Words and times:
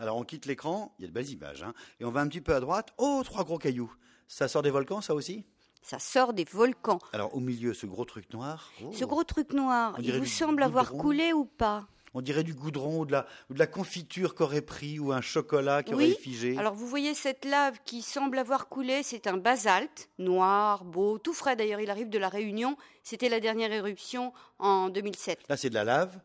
Alors 0.00 0.16
on 0.16 0.22
quitte 0.24 0.46
l'écran, 0.46 0.94
il 0.98 1.02
y 1.02 1.04
a 1.06 1.08
de 1.08 1.12
belles 1.12 1.30
images, 1.30 1.62
hein, 1.64 1.74
et 1.98 2.04
on 2.04 2.10
va 2.10 2.20
un 2.20 2.28
petit 2.28 2.40
peu 2.40 2.54
à 2.54 2.60
droite. 2.60 2.92
Oh, 2.98 3.22
trois 3.24 3.42
gros 3.44 3.58
cailloux. 3.58 3.92
Ça 4.28 4.46
sort 4.46 4.62
des 4.62 4.70
volcans, 4.70 5.00
ça 5.00 5.14
aussi? 5.14 5.44
Ça 5.82 5.98
sort 5.98 6.32
des 6.34 6.44
volcans. 6.44 6.98
Alors 7.12 7.34
au 7.34 7.40
milieu, 7.40 7.74
ce 7.74 7.86
gros 7.86 8.04
truc 8.04 8.32
noir. 8.32 8.70
oh, 8.84 8.92
Ce 8.92 9.04
gros 9.04 9.24
truc 9.24 9.52
noir, 9.52 9.96
il 10.00 10.16
vous 10.16 10.26
semble 10.26 10.62
avoir 10.62 10.92
coulé 10.92 11.32
ou 11.32 11.44
pas? 11.46 11.88
On 12.14 12.20
dirait 12.20 12.42
du 12.44 12.54
goudron 12.54 13.00
ou 13.00 13.06
de 13.06 13.12
la, 13.12 13.26
ou 13.50 13.54
de 13.54 13.58
la 13.58 13.66
confiture 13.66 14.34
qu'aurait 14.34 14.62
pris 14.62 14.98
ou 14.98 15.12
un 15.12 15.20
chocolat 15.20 15.82
qui 15.82 15.94
aurait 15.94 16.10
figé. 16.14 16.56
Alors 16.56 16.74
vous 16.74 16.86
voyez 16.86 17.14
cette 17.14 17.44
lave 17.44 17.78
qui 17.84 18.02
semble 18.02 18.38
avoir 18.38 18.68
coulé, 18.68 19.02
c'est 19.02 19.26
un 19.26 19.36
basalte, 19.36 20.08
noir, 20.18 20.84
beau, 20.84 21.18
tout 21.18 21.34
frais 21.34 21.54
d'ailleurs, 21.54 21.80
il 21.80 21.90
arrive 21.90 22.08
de 22.08 22.18
la 22.18 22.28
Réunion. 22.28 22.76
C'était 23.02 23.28
la 23.28 23.40
dernière 23.40 23.72
éruption 23.72 24.32
en 24.58 24.88
2007. 24.88 25.40
Là, 25.48 25.56
c'est 25.56 25.70
de 25.70 25.74
la 25.74 25.84
lave 25.84 26.18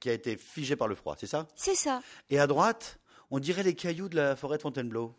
qui 0.00 0.10
a 0.10 0.12
été 0.12 0.36
figée 0.36 0.76
par 0.76 0.88
le 0.88 0.94
froid, 0.94 1.14
c'est 1.18 1.26
ça? 1.26 1.46
C'est 1.54 1.74
ça, 1.76 2.00
Et 2.30 2.38
à 2.38 2.46
droite, 2.46 2.98
on 3.30 3.38
dirait 3.38 3.62
les 3.62 3.74
cailloux 3.74 4.08
de 4.08 4.16
la 4.16 4.34
forêt 4.34 4.56
de 4.56 4.62
Fontainebleau. 4.62 5.14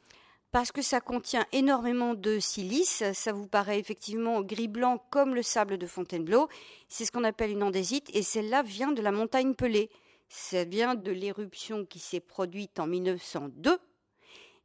parce 0.52 0.74
que 0.74 0.82
ça 0.82 1.00
contient 1.00 1.46
énormément 1.54 2.14
de 2.14 2.40
silice, 2.40 3.04
ça 3.14 3.32
vous 3.32 3.48
paraît 3.48 3.80
effectivement 3.80 4.42
gris-blanc 4.42 5.02
comme 5.10 5.34
le 5.34 5.44
sable 5.44 5.78
de 5.78 5.88
Fontainebleau. 5.88 6.50
C'est 6.90 7.06
ce 7.06 7.12
qu'on 7.14 7.24
appelle 7.24 7.52
une 7.52 7.64
andésite 7.64 8.10
et 8.14 8.22
celle-là 8.22 8.62
vient 8.64 8.92
de 8.92 9.02
la 9.02 9.14
montagne 9.14 9.54
Pelée. 9.54 9.90
Ça 10.28 10.66
vient 10.66 10.96
de 10.96 11.12
l'éruption 11.12 11.86
qui 11.86 12.00
s'est 12.00 12.20
produite 12.20 12.80
en 12.80 12.88
1902 12.88 13.78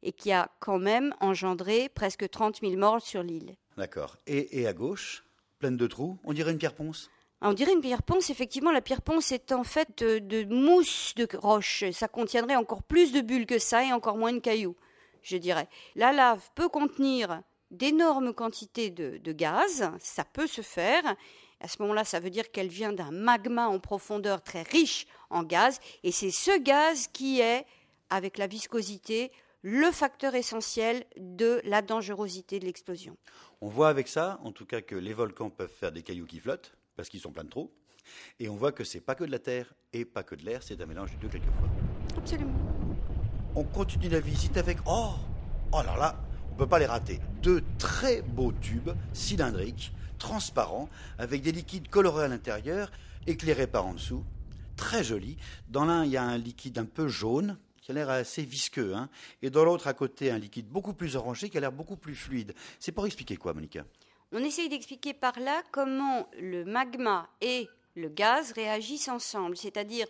et 0.03 0.11
qui 0.11 0.31
a 0.31 0.49
quand 0.59 0.77
même 0.79 1.13
engendré 1.21 1.89
presque 1.89 2.29
30 2.29 2.59
000 2.61 2.75
morts 2.75 3.01
sur 3.01 3.23
l'île. 3.23 3.55
D'accord. 3.77 4.17
Et, 4.27 4.59
et 4.61 4.67
à 4.67 4.73
gauche, 4.73 5.23
pleine 5.59 5.77
de 5.77 5.87
trous, 5.87 6.17
on 6.25 6.33
dirait 6.33 6.51
une 6.51 6.57
pierre 6.57 6.75
ponce? 6.75 7.09
On 7.41 7.53
dirait 7.53 7.73
une 7.73 7.81
pierre 7.81 8.01
ponce, 8.01 8.31
effectivement, 8.31 8.71
la 8.71 8.81
pierre 8.81 9.03
ponce 9.03 9.31
est 9.31 9.51
en 9.51 9.63
fait 9.63 10.03
de, 10.03 10.17
de 10.19 10.43
mousse 10.45 11.13
de 11.15 11.27
roche. 11.37 11.83
Ça 11.91 12.07
contiendrait 12.07 12.55
encore 12.55 12.81
plus 12.81 13.11
de 13.11 13.21
bulles 13.21 13.45
que 13.45 13.59
ça 13.59 13.83
et 13.85 13.93
encore 13.93 14.17
moins 14.17 14.33
de 14.33 14.39
cailloux, 14.39 14.75
je 15.21 15.37
dirais. 15.37 15.67
La 15.95 16.11
lave 16.11 16.49
peut 16.55 16.67
contenir 16.67 17.41
d'énormes 17.69 18.33
quantités 18.33 18.89
de, 18.89 19.17
de 19.17 19.31
gaz, 19.33 19.91
ça 19.99 20.25
peut 20.25 20.47
se 20.47 20.61
faire. 20.61 21.03
À 21.59 21.67
ce 21.67 21.81
moment-là, 21.81 22.05
ça 22.05 22.19
veut 22.19 22.29
dire 22.29 22.51
qu'elle 22.51 22.69
vient 22.69 22.93
d'un 22.93 23.11
magma 23.11 23.67
en 23.67 23.79
profondeur 23.79 24.41
très 24.41 24.63
riche 24.63 25.05
en 25.29 25.43
gaz, 25.43 25.79
et 26.03 26.11
c'est 26.11 26.31
ce 26.31 26.57
gaz 26.57 27.07
qui 27.07 27.39
est, 27.39 27.65
avec 28.09 28.37
la 28.37 28.47
viscosité, 28.47 29.31
le 29.61 29.91
facteur 29.91 30.35
essentiel 30.35 31.05
de 31.17 31.61
la 31.65 31.81
dangerosité 31.81 32.59
de 32.59 32.65
l'explosion. 32.65 33.17
On 33.59 33.67
voit 33.67 33.89
avec 33.89 34.07
ça, 34.07 34.39
en 34.43 34.51
tout 34.51 34.65
cas, 34.65 34.81
que 34.81 34.95
les 34.95 35.13
volcans 35.13 35.49
peuvent 35.49 35.73
faire 35.73 35.91
des 35.91 36.03
cailloux 36.03 36.27
qui 36.27 36.39
flottent, 36.39 36.73
parce 36.97 37.07
qu'ils 37.07 37.21
sont 37.21 37.31
pleins 37.31 37.45
de 37.45 37.49
trous. 37.49 37.71
Et 38.39 38.49
on 38.49 38.55
voit 38.55 38.71
que 38.71 38.83
c'est 38.83 38.99
pas 38.99 39.15
que 39.15 39.23
de 39.23 39.31
la 39.31 39.39
terre 39.39 39.73
et 39.93 40.03
pas 40.03 40.23
que 40.23 40.35
de 40.35 40.43
l'air, 40.43 40.63
c'est 40.63 40.81
un 40.81 40.85
mélange 40.85 41.11
des 41.11 41.17
deux 41.17 41.29
quelquefois. 41.29 41.69
Absolument. 42.17 42.53
On 43.55 43.63
continue 43.63 44.09
la 44.09 44.19
visite 44.19 44.57
avec. 44.57 44.79
Oh 44.85 45.13
Oh 45.71 45.81
là 45.85 45.95
là 45.97 46.21
On 46.51 46.55
peut 46.55 46.67
pas 46.67 46.79
les 46.79 46.85
rater. 46.85 47.19
Deux 47.41 47.63
très 47.77 48.21
beaux 48.21 48.51
tubes 48.51 48.91
cylindriques, 49.13 49.93
transparents, 50.17 50.89
avec 51.17 51.41
des 51.41 51.51
liquides 51.51 51.89
colorés 51.89 52.25
à 52.25 52.27
l'intérieur, 52.27 52.91
éclairés 53.27 53.67
par 53.67 53.85
en 53.85 53.93
dessous. 53.93 54.23
Très 54.75 55.03
jolis. 55.03 55.37
Dans 55.69 55.85
l'un, 55.85 56.05
il 56.05 56.11
y 56.11 56.17
a 56.17 56.23
un 56.23 56.37
liquide 56.37 56.77
un 56.77 56.85
peu 56.85 57.07
jaune, 57.07 57.57
qui 57.81 57.91
a 57.91 57.93
l'air 57.93 58.09
assez 58.09 58.43
visqueux, 58.43 58.95
hein, 58.95 59.09
et 59.41 59.49
dans 59.49 59.63
l'autre, 59.63 59.87
à 59.87 59.93
côté, 59.93 60.29
un 60.29 60.37
liquide 60.37 60.67
beaucoup 60.67 60.93
plus 60.93 61.15
orangé, 61.15 61.49
qui 61.49 61.57
a 61.57 61.61
l'air 61.61 61.71
beaucoup 61.71 61.95
plus 61.97 62.15
fluide. 62.15 62.53
C'est 62.79 62.91
pour 62.91 63.05
expliquer 63.05 63.37
quoi, 63.37 63.53
Monica? 63.53 63.85
On 64.31 64.43
essaye 64.43 64.69
d'expliquer 64.69 65.13
par 65.13 65.39
là 65.39 65.61
comment 65.71 66.27
le 66.39 66.65
magma 66.65 67.29
et 67.41 67.69
le 67.95 68.09
gaz 68.09 68.51
réagissent 68.51 69.07
ensemble, 69.07 69.57
c'est-à-dire 69.57 70.07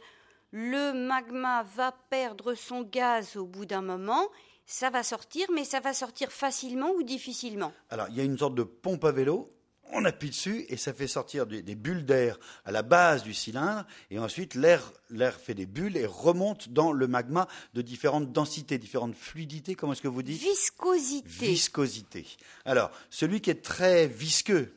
le 0.51 0.93
magma 0.93 1.63
va 1.63 1.91
perdre 2.09 2.55
son 2.55 2.81
gaz 2.81 3.37
au 3.37 3.45
bout 3.45 3.65
d'un 3.65 3.81
moment, 3.81 4.27
ça 4.65 4.89
va 4.89 5.03
sortir, 5.03 5.47
mais 5.53 5.63
ça 5.63 5.79
va 5.79 5.93
sortir 5.93 6.31
facilement 6.31 6.91
ou 6.91 7.03
difficilement? 7.03 7.73
Alors, 7.89 8.07
il 8.09 8.15
y 8.15 8.21
a 8.21 8.23
une 8.23 8.37
sorte 8.37 8.55
de 8.55 8.63
pompe 8.63 9.05
à 9.05 9.11
vélo. 9.11 9.53
On 9.93 10.03
appuie 10.05 10.29
dessus 10.29 10.65
et 10.69 10.77
ça 10.77 10.93
fait 10.93 11.07
sortir 11.07 11.45
des, 11.45 11.61
des 11.61 11.75
bulles 11.75 12.05
d'air 12.05 12.37
à 12.65 12.71
la 12.71 12.83
base 12.83 13.23
du 13.23 13.33
cylindre. 13.33 13.85
Et 14.11 14.19
ensuite, 14.19 14.55
l'air, 14.55 14.91
l'air 15.09 15.39
fait 15.39 15.53
des 15.53 15.65
bulles 15.65 15.97
et 15.97 16.05
remonte 16.05 16.69
dans 16.69 16.91
le 16.91 17.07
magma 17.07 17.47
de 17.73 17.81
différentes 17.81 18.31
densités, 18.31 18.77
différentes 18.77 19.15
fluidités. 19.15 19.75
Comment 19.75 19.93
est-ce 19.93 20.01
que 20.01 20.07
vous 20.07 20.23
dites? 20.23 20.41
Viscosité. 20.41 21.27
Viscosité. 21.27 22.27
Alors, 22.65 22.91
celui 23.09 23.39
qui 23.39 23.49
est 23.49 23.63
très 23.63 24.07
visqueux, 24.07 24.73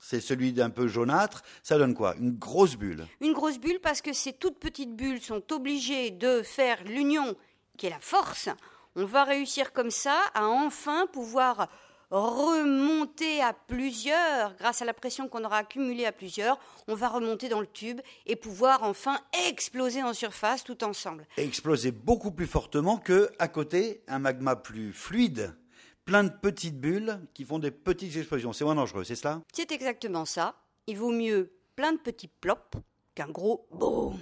c'est 0.00 0.20
celui 0.20 0.52
d'un 0.52 0.70
peu 0.70 0.88
jaunâtre. 0.88 1.42
Ça 1.62 1.78
donne 1.78 1.94
quoi? 1.94 2.16
Une 2.16 2.32
grosse 2.32 2.76
bulle. 2.76 3.06
Une 3.20 3.32
grosse 3.32 3.60
bulle 3.60 3.78
parce 3.80 4.02
que 4.02 4.12
ces 4.12 4.32
toutes 4.32 4.58
petites 4.58 4.96
bulles 4.96 5.22
sont 5.22 5.52
obligées 5.52 6.10
de 6.10 6.42
faire 6.42 6.82
l'union 6.84 7.36
qui 7.78 7.86
est 7.86 7.90
la 7.90 8.00
force. 8.00 8.48
On 8.96 9.04
va 9.04 9.22
réussir 9.24 9.72
comme 9.72 9.92
ça 9.92 10.20
à 10.34 10.46
enfin 10.48 11.06
pouvoir 11.12 11.68
remonter 12.12 13.40
à 13.40 13.54
plusieurs, 13.54 14.54
grâce 14.56 14.82
à 14.82 14.84
la 14.84 14.92
pression 14.92 15.28
qu'on 15.28 15.44
aura 15.44 15.58
accumulée 15.58 16.04
à 16.04 16.12
plusieurs, 16.12 16.58
on 16.86 16.94
va 16.94 17.08
remonter 17.08 17.48
dans 17.48 17.60
le 17.60 17.66
tube 17.66 18.00
et 18.26 18.36
pouvoir 18.36 18.82
enfin 18.82 19.18
exploser 19.48 20.02
en 20.02 20.12
surface 20.12 20.62
tout 20.62 20.84
ensemble. 20.84 21.26
Et 21.38 21.44
exploser 21.44 21.90
beaucoup 21.90 22.30
plus 22.30 22.46
fortement 22.46 22.98
que, 22.98 23.30
à 23.38 23.48
côté, 23.48 24.02
un 24.08 24.18
magma 24.18 24.56
plus 24.56 24.92
fluide. 24.92 25.56
Plein 26.04 26.24
de 26.24 26.32
petites 26.32 26.80
bulles 26.80 27.20
qui 27.32 27.44
font 27.44 27.58
des 27.58 27.70
petites 27.70 28.16
explosions. 28.16 28.52
C'est 28.52 28.64
moins 28.64 28.74
dangereux, 28.74 29.04
c'est 29.04 29.14
cela? 29.14 29.40
C'est 29.52 29.72
exactement 29.72 30.24
ça. 30.24 30.56
Il 30.86 30.98
vaut 30.98 31.12
mieux 31.12 31.52
plein 31.76 31.92
de 31.92 31.98
petits 31.98 32.28
plops 32.28 32.76
qu'un 33.14 33.28
gros 33.28 33.66
boum. 33.70 34.18